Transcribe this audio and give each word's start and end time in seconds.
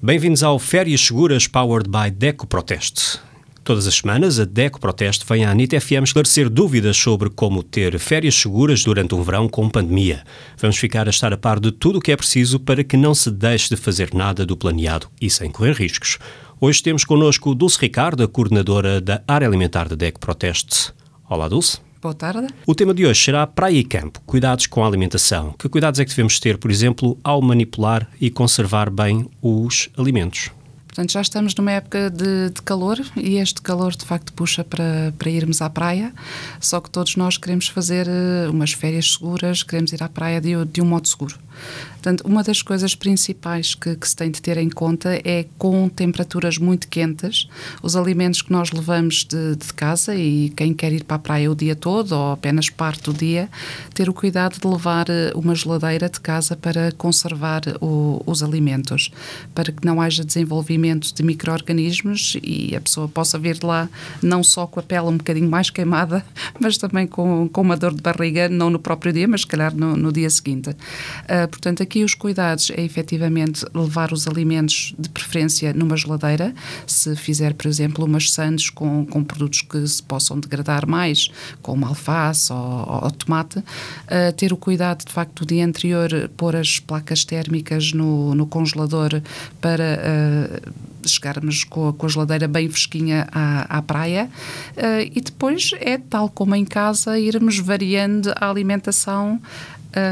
Bem-vindos 0.00 0.44
ao 0.44 0.60
Férias 0.60 1.00
Seguras 1.00 1.48
Powered 1.48 1.90
by 1.90 2.08
Deco 2.08 2.46
Proteste. 2.46 3.18
Todas 3.64 3.84
as 3.84 3.96
semanas, 3.96 4.38
a 4.38 4.44
Deco 4.44 4.78
Proteste 4.78 5.26
vem 5.28 5.44
à 5.44 5.52
NIT 5.52 5.80
FM 5.80 6.04
esclarecer 6.04 6.48
dúvidas 6.48 6.96
sobre 6.96 7.28
como 7.28 7.64
ter 7.64 7.98
férias 7.98 8.36
seguras 8.36 8.84
durante 8.84 9.16
um 9.16 9.24
verão 9.24 9.48
com 9.48 9.68
pandemia. 9.68 10.22
Vamos 10.56 10.76
ficar 10.76 11.08
a 11.08 11.10
estar 11.10 11.32
a 11.32 11.36
par 11.36 11.58
de 11.58 11.72
tudo 11.72 11.98
o 11.98 12.00
que 12.00 12.12
é 12.12 12.16
preciso 12.16 12.60
para 12.60 12.84
que 12.84 12.96
não 12.96 13.12
se 13.12 13.28
deixe 13.28 13.70
de 13.70 13.76
fazer 13.76 14.14
nada 14.14 14.46
do 14.46 14.56
planeado 14.56 15.08
e 15.20 15.28
sem 15.28 15.50
correr 15.50 15.72
riscos. 15.72 16.16
Hoje 16.60 16.80
temos 16.80 17.04
connosco 17.04 17.52
Dulce 17.52 17.80
Ricardo, 17.80 18.22
a 18.22 18.28
coordenadora 18.28 19.00
da 19.00 19.20
área 19.26 19.48
alimentar 19.48 19.88
da 19.88 19.96
DEC 19.96 20.20
Proteste. 20.20 20.92
Olá, 21.28 21.48
Dulce. 21.48 21.87
Boa 22.08 22.14
tarde. 22.14 22.46
O 22.66 22.74
tema 22.74 22.94
de 22.94 23.04
hoje 23.04 23.22
será 23.22 23.46
praia 23.46 23.76
e 23.76 23.84
campo, 23.84 24.22
cuidados 24.24 24.66
com 24.66 24.82
a 24.82 24.86
alimentação. 24.86 25.54
Que 25.58 25.68
cuidados 25.68 26.00
é 26.00 26.04
que 26.06 26.10
devemos 26.10 26.40
ter, 26.40 26.56
por 26.56 26.70
exemplo, 26.70 27.18
ao 27.22 27.42
manipular 27.42 28.08
e 28.18 28.30
conservar 28.30 28.88
bem 28.88 29.28
os 29.42 29.90
alimentos? 29.94 30.50
Portanto, 30.86 31.12
já 31.12 31.20
estamos 31.20 31.54
numa 31.54 31.70
época 31.70 32.08
de, 32.08 32.48
de, 32.48 32.62
calor 32.62 32.98
e 33.14 33.36
este 33.36 33.60
calor 33.60 33.94
de 33.94 34.06
facto 34.06 34.32
puxa 34.32 34.64
para, 34.64 35.12
para 35.18 35.28
irmos 35.28 35.60
à 35.60 35.68
praia. 35.68 36.14
Só 36.58 36.80
que 36.80 36.88
todos 36.88 37.14
nós 37.14 37.36
queremos 37.36 37.68
fazer 37.68 38.06
uh, 38.08 38.50
umas 38.50 38.72
férias 38.72 39.12
seguras, 39.12 39.62
queremos 39.62 39.92
ir 39.92 40.02
à 40.02 40.08
praia 40.08 40.40
de, 40.40 40.64
de 40.64 40.80
um 40.80 40.86
modo 40.86 41.06
seguro. 41.06 41.38
Portanto, 41.94 42.22
uma 42.24 42.42
das 42.42 42.62
coisas 42.62 42.94
principais 42.94 43.74
que, 43.74 43.96
que, 43.96 44.08
se 44.08 44.14
tem 44.14 44.30
de 44.30 44.40
ter 44.40 44.56
em 44.56 44.70
conta 44.70 45.20
é 45.24 45.46
com 45.58 45.88
temperaturas 45.88 46.56
muito 46.56 46.88
quentes, 46.88 47.48
os 47.82 47.96
alimentos 47.96 48.40
que 48.40 48.52
nós 48.52 48.70
levamos 48.70 49.24
de, 49.24 49.56
de, 49.56 49.72
casa 49.74 50.14
e 50.14 50.50
quem 50.50 50.72
quer 50.72 50.92
ir 50.92 51.04
para 51.04 51.16
a 51.16 51.18
praia 51.18 51.50
o 51.50 51.56
dia 51.56 51.74
todo 51.74 52.12
ou 52.12 52.32
apenas 52.32 52.70
parte 52.70 53.02
do 53.02 53.12
dia, 53.12 53.48
ter 53.94 54.08
o 54.08 54.14
cuidado 54.14 54.60
de 54.60 54.66
levar 54.66 55.08
eh, 55.08 55.32
uma 55.34 55.54
geladeira 55.54 56.08
de 56.08 56.20
casa 56.20 56.56
para 56.56 56.92
conservar 56.92 57.62
o, 57.80 58.22
os 58.24 58.42
alimentos, 58.42 59.10
para 59.54 59.72
que 59.72 59.84
não 59.84 60.00
haja 60.00 60.24
desenvolvimento 60.24 61.12
de 61.12 61.22
micro-organismos 61.22 62.36
e 62.42 62.76
a 62.76 62.80
pessoa 62.80 63.08
possa 63.08 63.38
vir 63.38 63.58
de 63.58 63.66
lá 63.66 63.88
não 64.22 64.44
só 64.44 64.66
com 64.66 64.78
a 64.78 64.82
pele 64.82 65.06
um 65.08 65.16
bocadinho 65.16 65.50
mais 65.50 65.68
queimada, 65.68 66.24
mas 66.60 66.78
também 66.78 67.06
com, 67.06 67.48
com 67.48 67.60
uma 67.60 67.76
dor 67.76 67.92
de 67.92 68.02
barriga, 68.02 68.48
não 68.48 68.70
no 68.70 68.78
próprio 68.78 69.12
dia, 69.12 69.26
mas 69.26 69.40
se 69.40 69.46
calhar 69.46 69.74
no, 69.74 69.96
no 69.96 70.12
dia 70.12 70.30
seguinte. 70.30 70.70
Uh, 70.70 71.47
portanto, 71.48 71.82
aqui 71.82 72.04
os 72.04 72.14
cuidados 72.14 72.70
é 72.70 72.82
efetivamente 72.82 73.64
levar 73.74 74.12
os 74.12 74.26
alimentos 74.28 74.94
de 74.98 75.08
preferência 75.08 75.72
numa 75.72 75.96
geladeira, 75.96 76.54
se 76.86 77.16
fizer, 77.16 77.54
por 77.54 77.66
exemplo, 77.66 78.04
umas 78.04 78.30
sandes 78.30 78.70
com, 78.70 79.04
com 79.06 79.24
produtos 79.24 79.62
que 79.62 79.86
se 79.86 80.02
possam 80.02 80.38
degradar 80.38 80.86
mais, 80.86 81.30
como 81.62 81.86
alface 81.86 82.52
ou, 82.52 83.02
ou 83.04 83.10
tomate, 83.10 83.58
uh, 83.58 84.32
ter 84.36 84.52
o 84.52 84.56
cuidado, 84.56 85.04
de 85.04 85.12
facto, 85.12 85.44
dia 85.44 85.64
anterior, 85.64 86.30
pôr 86.36 86.56
as 86.56 86.78
placas 86.78 87.24
térmicas 87.24 87.92
no, 87.92 88.34
no 88.34 88.46
congelador 88.46 89.20
para 89.60 89.98
uh, 90.64 91.08
chegarmos 91.08 91.64
com 91.64 91.88
a, 91.88 91.92
com 91.92 92.06
a 92.06 92.08
geladeira 92.08 92.46
bem 92.46 92.68
fresquinha 92.68 93.26
à, 93.32 93.78
à 93.78 93.82
praia. 93.82 94.30
Uh, 94.76 95.10
e 95.14 95.20
depois 95.20 95.70
é 95.80 95.98
tal 95.98 96.28
como 96.28 96.54
em 96.54 96.64
casa 96.64 97.18
irmos 97.18 97.58
variando 97.58 98.32
a 98.36 98.48
alimentação 98.48 99.40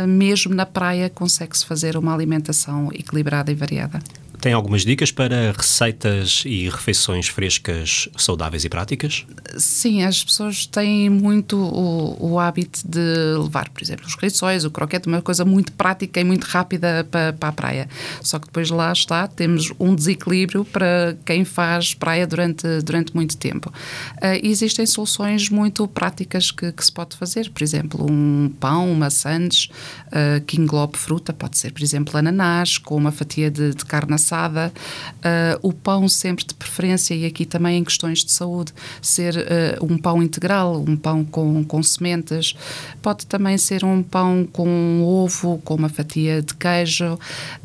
mesmo 0.08 0.54
na 0.54 0.66
praia 0.66 1.10
consegue-se 1.10 1.64
fazer 1.64 1.96
uma 1.96 2.14
alimentação 2.14 2.88
equilibrada 2.92 3.52
e 3.52 3.54
variada. 3.54 4.00
Tem 4.40 4.52
algumas 4.52 4.84
dicas 4.84 5.10
para 5.10 5.52
receitas 5.52 6.42
e 6.44 6.68
refeições 6.68 7.28
frescas, 7.28 8.08
saudáveis 8.16 8.64
e 8.64 8.68
práticas? 8.68 9.24
Sim, 9.56 10.02
as 10.02 10.22
pessoas 10.22 10.66
têm 10.66 11.08
muito 11.08 11.56
o, 11.56 12.32
o 12.32 12.38
hábito 12.38 12.80
de 12.86 13.38
levar, 13.42 13.68
por 13.70 13.82
exemplo, 13.82 14.06
os 14.06 14.14
rissóis, 14.14 14.64
o 14.64 14.70
croquete, 14.70 15.08
uma 15.08 15.22
coisa 15.22 15.44
muito 15.44 15.72
prática 15.72 16.20
e 16.20 16.24
muito 16.24 16.44
rápida 16.44 17.06
para, 17.10 17.32
para 17.32 17.48
a 17.48 17.52
praia. 17.52 17.88
Só 18.22 18.38
que 18.38 18.46
depois 18.46 18.70
lá 18.70 18.92
está, 18.92 19.26
temos 19.26 19.72
um 19.78 19.94
desequilíbrio 19.94 20.64
para 20.64 21.16
quem 21.24 21.44
faz 21.44 21.94
praia 21.94 22.26
durante, 22.26 22.66
durante 22.82 23.14
muito 23.14 23.36
tempo. 23.36 23.72
Uh, 24.16 24.40
existem 24.42 24.84
soluções 24.86 25.48
muito 25.48 25.86
práticas 25.88 26.50
que, 26.50 26.72
que, 26.72 26.84
se 26.84 26.92
pode 26.92 27.16
fazer, 27.16 27.50
por 27.50 27.62
exemplo, 27.62 28.06
um 28.10 28.52
pão, 28.60 28.90
uma 28.90 29.10
sandes 29.10 29.68
uh, 30.06 30.40
que 30.46 30.60
englobe 30.60 30.98
fruta, 30.98 31.32
pode 31.32 31.56
ser, 31.56 31.72
por 31.72 31.82
exemplo, 31.82 32.16
ananás, 32.16 32.78
com 32.78 32.96
uma 32.96 33.12
fatia 33.12 33.50
de, 33.50 33.74
de 33.74 33.84
carne 33.84 34.14
uh, 34.34 35.58
o 35.62 35.72
pão 35.72 36.08
sempre 36.08 36.44
de 36.44 36.54
preferência, 36.54 37.14
e 37.14 37.26
aqui 37.26 37.44
também 37.44 37.78
em 37.78 37.84
questões 37.84 38.24
de 38.24 38.32
saúde, 38.32 38.72
ser 39.00 39.36
uh, 39.36 39.84
um 39.84 39.98
pão 39.98 40.22
integral, 40.22 40.84
um 40.86 40.96
pão 40.96 41.24
com, 41.24 41.64
com 41.64 41.82
sementes, 41.82 42.54
pode 43.02 43.26
também 43.26 43.56
ser 43.58 43.84
um 43.84 44.02
pão 44.02 44.46
com 44.52 44.68
um 44.68 45.04
ovo, 45.04 45.58
com 45.64 45.74
uma 45.74 45.88
fatia 45.88 46.42
de 46.42 46.54
queijo. 46.54 47.18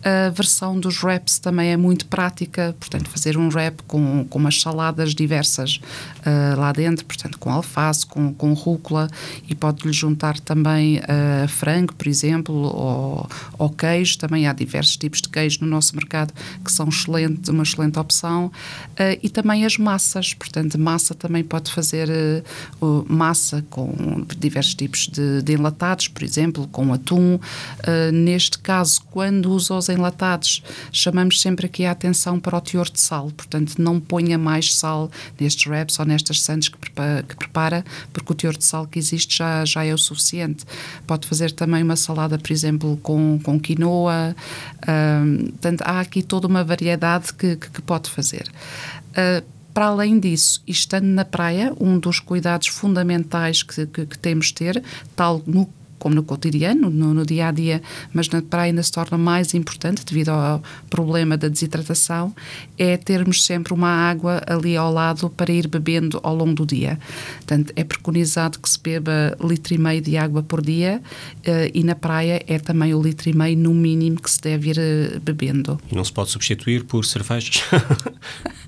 A 0.04 0.30
versão 0.30 0.80
dos 0.80 1.04
wraps 1.04 1.40
também 1.40 1.72
é 1.72 1.78
muito 1.78 2.06
prática, 2.06 2.76
portanto, 2.80 3.10
fazer 3.10 3.38
um 3.38 3.50
wrap 3.50 3.82
com, 3.88 4.26
com 4.30 4.40
umas 4.40 4.62
saladas 4.62 5.14
diversas 5.14 5.80
uh, 6.20 6.60
lá 6.60 6.72
dentro, 6.72 7.06
portanto, 7.06 7.38
com 7.40 7.52
alface, 7.52 8.06
com, 8.06 8.34
com 8.34 8.54
rúcula, 8.54 9.10
e 9.48 9.56
pode-lhe 9.56 9.94
juntar 9.94 10.40
também 10.40 11.02
frango, 11.48 11.94
por 11.96 12.08
exemplo, 12.08 12.56
ou, 12.56 13.30
ou 13.58 13.70
queijo, 13.70 14.18
também 14.18 14.48
há 14.48 14.54
diversos 14.54 14.98
tipos 14.98 15.22
de 15.22 15.30
queijo 15.30 15.60
no 15.62 15.68
nosso 15.68 15.96
mercado 15.96 16.34
que 16.64 16.72
são 16.72 16.90
excelente, 16.90 17.50
uma 17.50 17.64
excelente 17.64 17.98
opção, 18.00 18.46
uh, 18.46 19.20
e 19.22 19.30
também 19.30 19.66
as 19.66 19.78
massas, 19.78 20.34
portanto, 20.34 20.78
massa 20.80 21.14
também 21.14 21.44
pode 21.44 21.72
fazer 21.72 22.10
uh, 22.82 23.06
massa 23.08 23.64
com 23.70 24.26
diversos 24.38 24.76
tipos 24.76 25.08
de, 25.08 25.42
de, 25.42 25.54
enlatados, 25.54 26.08
por 26.08 26.24
exemplo, 26.24 26.68
com 26.68 26.94
atum. 26.94 27.36
Uh, 27.36 28.12
neste 28.12 28.58
caso, 28.60 29.02
quando 29.12 29.52
usa 29.52 29.74
os 29.76 29.90
enlatados, 29.90 30.64
chamamos 30.92 31.42
sempre 31.42 31.66
aqui 31.66 31.86
a 31.86 31.92
atenção 31.92 32.40
para 32.40 32.58
o 32.58 32.62
teor 32.62 32.90
de 32.90 33.00
sal, 33.00 33.32
portanto, 33.32 33.76
não 33.78 34.00
ponha 34.00 34.38
mais 34.38 34.76
sal 34.76 35.10
nestes 35.40 35.66
wraps 35.66 36.00
ou 36.00 36.06
nestas 36.06 36.42
sandes 36.42 36.70
que 36.70 36.78
prepara, 36.78 37.24
que 37.24 37.36
prepara, 37.36 37.86
porque 38.14 38.32
o 38.32 38.36
teor 38.36 38.58
de 38.58 38.64
sal 38.64 38.88
que 38.88 39.00
existe 39.00 39.38
já, 39.38 39.66
já 39.66 39.84
é 39.84 39.94
o 39.94 39.98
suficiente. 39.98 40.66
Pode 41.06 41.28
fazer 41.28 41.52
também 41.52 41.84
uma 41.84 41.96
salada, 41.96 42.38
por 42.38 42.52
exemplo, 42.52 42.98
com, 43.02 43.40
com 43.44 43.60
quinoa. 43.60 44.36
portanto, 45.52 45.82
há 45.82 46.00
aqui 46.00 46.24
toda 46.42 46.48
uma 46.48 46.64
variedade 46.64 47.34
que, 47.34 47.56
que, 47.56 47.70
que 47.70 47.82
pode 47.82 48.10
fazer. 48.10 48.50
Uh, 49.12 49.46
para 49.74 49.86
além 49.86 50.20
disso, 50.20 50.62
estando 50.68 51.06
na 51.06 51.24
praia, 51.24 51.74
um 51.80 51.98
dos 51.98 52.20
cuidados 52.20 52.68
fundamentais 52.68 53.64
que, 53.64 53.86
que, 53.86 54.06
que 54.06 54.18
temos 54.18 54.48
de 54.48 54.56
ter, 54.56 54.84
tal 55.16 55.42
no 55.46 55.70
como 56.02 56.16
no 56.16 56.24
cotidiano, 56.24 56.90
no, 56.90 57.14
no, 57.14 57.24
dia 57.24 57.50
a 57.50 57.52
dia, 57.52 57.80
mas 58.12 58.28
na 58.28 58.42
praia 58.42 58.72
ainda 58.72 58.82
se 58.82 58.92
torna 58.92 59.20
mais 59.20 59.54
importante 59.54 60.04
devido 60.04 60.30
ao 60.30 60.60
problema 60.90 61.38
da 61.38 61.48
desidratação, 61.48 62.34
é 62.76 62.98
termos 62.98 63.46
sempre 63.46 63.72
uma 63.72 63.88
água 63.88 64.42
ali 64.48 64.76
ao 64.76 64.92
lado 64.92 65.30
para 65.30 65.52
ir 65.52 65.68
bebendo 65.68 66.20
ao 66.24 66.36
longo 66.36 66.56
do 66.56 66.66
dia. 66.66 66.98
Portanto, 67.38 67.72
é 67.76 67.84
preconizado 67.84 68.58
que 68.58 68.68
se 68.68 68.80
beba 68.80 69.38
litro 69.40 69.76
e 69.76 69.78
meio 69.78 70.02
de 70.02 70.18
água 70.18 70.42
por 70.42 70.60
dia 70.60 71.00
uh, 71.46 71.72
e 71.72 71.84
na 71.84 71.94
praia 71.94 72.44
é 72.48 72.58
também 72.58 72.96
o 72.96 73.02
litro 73.02 73.30
e 73.30 73.34
meio 73.34 73.56
no 73.56 73.72
mínimo 73.72 74.20
que 74.20 74.32
se 74.32 74.42
deve 74.42 74.72
ir 74.72 74.78
uh, 74.80 75.20
bebendo. 75.20 75.80
E 75.92 75.94
não 75.94 76.04
se 76.04 76.12
pode 76.12 76.32
substituir 76.32 76.84
por 76.84 77.06
cervejas? 77.06 77.62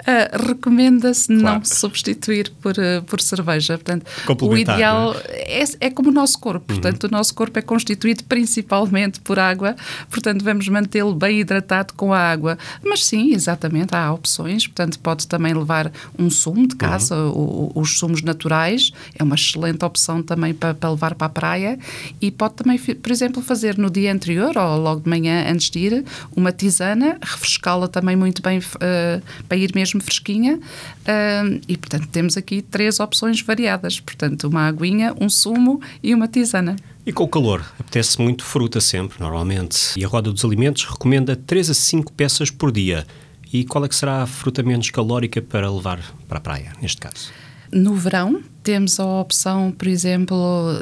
uh, 0.00 0.46
Recomenda-se 0.48 1.26
claro. 1.26 1.58
não 1.58 1.64
substituir 1.64 2.50
por, 2.60 2.74
por 3.06 3.20
cerveja. 3.20 3.78
Portanto, 3.78 4.06
o 4.42 4.56
ideal 4.56 5.14
é? 5.24 5.62
é? 5.62 5.64
É, 5.80 5.90
como 5.90 6.10
o 6.10 6.12
nosso 6.12 6.38
corpo. 6.38 6.66
Portanto, 6.66 7.04
o 7.04 7.10
nosso 7.10 7.34
corpo 7.34 7.58
é 7.58 7.62
constituído 7.62 8.24
principalmente 8.24 9.20
por 9.20 9.38
água, 9.38 9.76
portanto, 10.10 10.44
vamos 10.44 10.68
mantê-lo 10.68 11.14
bem 11.14 11.40
hidratado 11.40 11.94
com 11.94 12.12
a 12.12 12.18
água. 12.18 12.58
Mas 12.84 13.04
sim, 13.04 13.32
exatamente, 13.32 13.94
há 13.94 14.12
opções, 14.12 14.66
portanto, 14.66 14.98
pode 14.98 15.26
também 15.26 15.52
levar 15.52 15.90
um 16.18 16.30
sumo 16.30 16.66
de 16.66 16.76
casa, 16.76 17.16
uhum. 17.16 17.72
os 17.74 17.98
sumos 17.98 18.22
naturais, 18.22 18.92
é 19.18 19.22
uma 19.22 19.34
excelente 19.34 19.84
opção 19.84 20.22
também 20.22 20.54
para, 20.54 20.74
para, 20.74 20.90
levar 20.90 21.14
para 21.14 21.26
a 21.26 21.30
praia 21.30 21.78
e 22.20 22.30
pode 22.30 22.54
também, 22.54 22.78
por 22.78 23.10
exemplo, 23.10 23.42
fazer 23.42 23.76
no 23.78 23.90
dia 23.90 24.12
anterior 24.12 24.56
ou 24.56 24.78
logo 24.78 25.00
de 25.02 25.10
manhã 25.10 25.50
antes 25.50 25.70
de 25.70 25.78
ir 25.78 26.04
uma 26.36 26.52
tisana, 26.52 27.18
refrescá-la 27.20 27.88
também 27.88 28.14
muito 28.14 28.42
bem 28.42 28.58
uh, 28.58 29.22
para 29.48 29.56
ir 29.56 29.72
mesmo 29.74 29.89
fresquinha 29.98 30.56
uh, 30.56 31.60
e, 31.66 31.76
portanto, 31.76 32.06
temos 32.08 32.36
aqui 32.36 32.62
três 32.62 33.00
opções 33.00 33.40
variadas, 33.40 33.98
portanto, 33.98 34.46
uma 34.46 34.68
aguinha, 34.68 35.14
um 35.20 35.28
sumo 35.28 35.80
e 36.02 36.14
uma 36.14 36.28
tisana. 36.28 36.76
E 37.04 37.12
com 37.12 37.24
o 37.24 37.28
calor, 37.28 37.64
apetece 37.78 38.20
muito 38.20 38.44
fruta 38.44 38.80
sempre, 38.80 39.18
normalmente. 39.18 39.98
E 39.98 40.04
a 40.04 40.08
Roda 40.08 40.30
dos 40.30 40.44
Alimentos 40.44 40.84
recomenda 40.84 41.34
3 41.34 41.70
a 41.70 41.74
5 41.74 42.12
peças 42.12 42.50
por 42.50 42.70
dia. 42.70 43.06
E 43.52 43.64
qual 43.64 43.84
é 43.84 43.88
que 43.88 43.96
será 43.96 44.22
a 44.22 44.26
fruta 44.26 44.62
menos 44.62 44.90
calórica 44.90 45.42
para 45.42 45.68
levar 45.68 46.00
para 46.28 46.38
a 46.38 46.40
praia, 46.40 46.72
neste 46.80 47.00
caso? 47.00 47.32
No 47.72 47.94
verão, 47.94 48.42
temos 48.62 49.00
a 49.00 49.04
opção, 49.04 49.72
por 49.72 49.88
exemplo, 49.88 50.36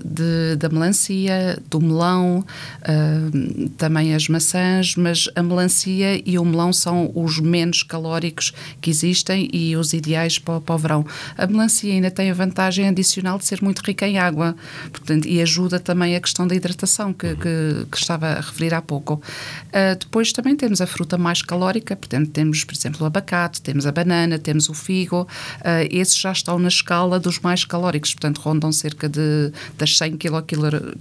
de, 0.04 0.56
da 0.56 0.68
melancia, 0.68 1.58
do 1.70 1.80
melão, 1.80 2.44
uh, 2.82 3.68
também 3.76 4.14
as 4.14 4.28
maçãs, 4.28 4.96
mas 4.96 5.28
a 5.36 5.42
melancia 5.42 6.20
e 6.28 6.38
o 6.38 6.44
melão 6.44 6.72
são 6.72 7.10
os 7.14 7.38
menos 7.38 7.82
calóricos 7.82 8.52
que 8.80 8.90
existem 8.90 9.48
e 9.52 9.76
os 9.76 9.92
ideais 9.92 10.38
para, 10.38 10.60
para 10.60 10.74
o 10.74 10.78
verão. 10.78 11.06
A 11.36 11.46
melancia 11.46 11.92
ainda 11.92 12.10
tem 12.10 12.30
a 12.30 12.34
vantagem 12.34 12.88
adicional 12.88 13.38
de 13.38 13.46
ser 13.46 13.62
muito 13.62 13.80
rica 13.80 14.06
em 14.06 14.18
água 14.18 14.56
portanto, 14.90 15.26
e 15.28 15.40
ajuda 15.40 15.78
também 15.78 16.16
a 16.16 16.20
questão 16.20 16.46
da 16.46 16.54
hidratação 16.54 17.12
que, 17.12 17.36
que, 17.36 17.86
que 17.90 17.96
estava 17.96 18.26
a 18.26 18.40
referir 18.40 18.74
há 18.74 18.82
pouco. 18.82 19.22
Uh, 19.68 19.96
depois 19.98 20.32
também 20.32 20.56
temos 20.56 20.80
a 20.80 20.86
fruta 20.86 21.16
mais 21.16 21.42
calórica, 21.42 21.94
portanto, 21.94 22.30
temos, 22.30 22.64
por 22.64 22.74
exemplo, 22.74 23.02
o 23.02 23.06
abacate, 23.06 23.62
temos 23.62 23.86
a 23.86 23.92
banana, 23.92 24.38
temos 24.38 24.68
o 24.68 24.74
figo, 24.74 25.22
uh, 25.22 25.88
esses 25.90 26.18
já 26.18 26.32
estão 26.32 26.58
na 26.58 26.68
escala 26.78 27.18
dos 27.18 27.38
mais 27.40 27.64
calóricos, 27.64 28.14
portanto 28.14 28.38
rondam 28.38 28.72
cerca 28.72 29.08
de 29.08 29.52
das 29.76 29.96
100 29.96 30.18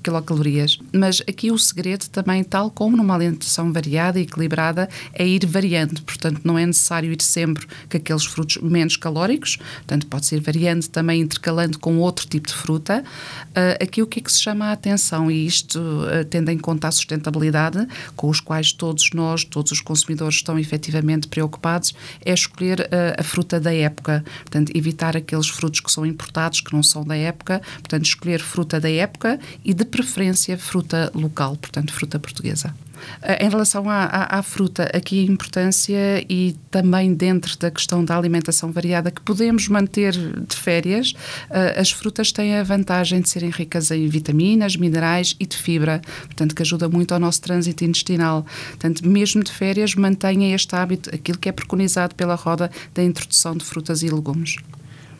quilocalorias. 0.03 0.79
Mas 0.93 1.21
aqui 1.27 1.51
o 1.51 1.57
segredo 1.57 2.07
também, 2.09 2.43
tal 2.43 2.69
como 2.69 2.97
numa 2.97 3.15
alimentação 3.15 3.71
variada 3.71 4.19
e 4.19 4.23
equilibrada, 4.23 4.89
é 5.13 5.25
ir 5.25 5.45
variando, 5.45 6.01
portanto 6.01 6.41
não 6.43 6.57
é 6.57 6.65
necessário 6.65 7.11
ir 7.11 7.21
sempre 7.21 7.65
com 7.89 7.97
aqueles 7.97 8.25
frutos 8.25 8.57
menos 8.61 8.97
calóricos, 8.97 9.57
portanto 9.57 10.07
pode 10.07 10.25
ser 10.25 10.41
variando 10.41 10.87
também 10.87 11.21
intercalando 11.21 11.79
com 11.79 11.97
outro 11.97 12.27
tipo 12.27 12.47
de 12.47 12.53
fruta. 12.53 13.03
Uh, 13.49 13.83
aqui 13.83 14.01
o 14.01 14.07
que 14.07 14.19
é 14.19 14.21
que 14.21 14.31
se 14.31 14.41
chama 14.41 14.65
a 14.65 14.71
atenção 14.71 15.31
e 15.31 15.45
isto 15.45 15.79
uh, 15.79 16.25
tendo 16.29 16.49
em 16.49 16.57
conta 16.57 16.87
a 16.87 16.91
sustentabilidade, 16.91 17.87
com 18.15 18.29
os 18.29 18.39
quais 18.39 18.71
todos 18.71 19.11
nós, 19.13 19.43
todos 19.43 19.71
os 19.71 19.81
consumidores 19.81 20.35
estão 20.35 20.57
efetivamente 20.57 21.27
preocupados, 21.27 21.93
é 22.25 22.33
escolher 22.33 22.81
uh, 22.81 23.19
a 23.19 23.23
fruta 23.23 23.59
da 23.59 23.73
época, 23.73 24.23
portanto 24.43 24.71
evitar 24.75 25.15
aqueles 25.15 25.47
frutos 25.47 25.66
que 25.69 25.91
são 25.91 26.05
importados 26.05 26.61
que 26.61 26.73
não 26.73 26.81
são 26.81 27.03
da 27.03 27.15
época, 27.15 27.61
portanto, 27.79 28.05
escolher 28.05 28.39
fruta 28.39 28.79
da 28.79 28.89
época 28.89 29.39
e, 29.63 29.73
de 29.73 29.85
preferência, 29.85 30.57
fruta 30.57 31.11
local, 31.13 31.55
portanto, 31.57 31.93
fruta 31.93 32.19
portuguesa. 32.19 32.73
Eh, 33.21 33.45
em 33.45 33.49
relação 33.49 33.89
à, 33.89 34.03
à, 34.05 34.39
à, 34.39 34.43
fruta, 34.43 34.89
aqui 34.93 35.19
a 35.19 35.31
importância 35.31 36.25
e 36.29 36.55
também 36.71 37.13
dentro 37.13 37.57
da 37.57 37.71
questão 37.71 38.03
da 38.03 38.17
alimentação 38.17 38.71
variada 38.71 39.11
que 39.11 39.21
podemos 39.21 39.67
manter 39.67 40.13
de 40.13 40.55
férias, 40.55 41.11
uh, 41.49 41.79
as 41.79 41.91
frutas 41.91 42.31
têm 42.31 42.55
a 42.55 42.63
vantagem 42.63 43.21
de 43.21 43.29
serem 43.29 43.49
ricas 43.49 43.91
em 43.91 44.07
vitaminas, 44.07 44.75
minerais 44.75 45.35
e 45.39 45.45
de 45.45 45.57
fibra, 45.57 46.01
portanto 46.25 46.55
que 46.55 46.61
ajuda 46.61 46.89
muito 46.89 47.13
ao 47.13 47.19
nosso 47.19 47.41
trânsito 47.41 47.83
intestinal. 47.83 48.45
Portanto, 48.69 49.07
mesmo 49.07 49.43
de 49.43 49.51
férias, 49.51 49.95
mantenha 49.95 50.53
este 50.53 50.75
hábito, 50.75 51.13
aquilo 51.13 51.37
que 51.37 51.49
é 51.49 51.51
preconizado 51.51 52.15
pela 52.15 52.35
roda 52.35 52.69
da 52.93 53.03
introdução 53.03 53.55
de 53.55 53.63
frutas 53.63 54.03
e 54.03 54.09
legumes. 54.09 54.57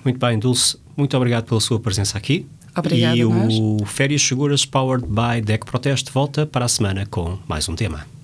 Muito 0.08 0.26
bem, 0.26 0.40
Dulce, 0.40 0.78
muito 0.96 1.18
obrigado 1.18 1.44
pela 1.44 1.60
sua 1.60 1.82
presença 1.82 2.18
aqui. 2.18 2.48
Obrigada, 2.74 3.18
e 3.18 3.26
o 3.26 3.86
Férias 3.86 4.22
Seguras 4.22 4.66
Powered 4.66 5.06
by 5.06 5.42
DEC 5.44 5.66
Proteste 5.66 6.10
volta 6.14 6.46
para 6.46 6.64
a 6.64 6.70
semana 6.70 7.06
com 7.06 7.38
mais 7.46 7.68
um 7.68 7.76
tema. 7.76 8.08